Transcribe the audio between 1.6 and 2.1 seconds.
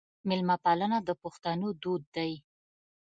دود